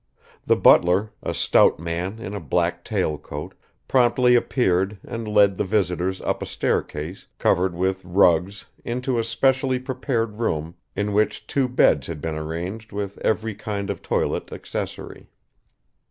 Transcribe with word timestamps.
The 0.45 0.55
butler, 0.55 1.11
a 1.21 1.31
stout 1.31 1.77
man 1.79 2.17
in 2.17 2.33
a 2.33 2.39
black 2.39 2.83
tail 2.83 3.19
coat, 3.19 3.53
promptly 3.87 4.33
appeared 4.33 4.97
and 5.07 5.27
led 5.27 5.57
the 5.57 5.63
visitors 5.63 6.21
up 6.21 6.41
a 6.41 6.47
staircase 6.47 7.27
covered 7.37 7.75
with 7.75 8.03
rugs 8.03 8.65
into 8.83 9.19
a 9.19 9.23
specially 9.23 9.77
prepared 9.77 10.39
room 10.39 10.73
in 10.95 11.13
which 11.13 11.45
two 11.45 11.69
beds 11.69 12.07
had 12.07 12.19
been 12.19 12.33
arranged 12.33 12.91
with 12.91 13.19
every 13.19 13.53
kind 13.53 13.91
of 13.91 14.01
toilet 14.01 14.51
accessory. 14.51 15.29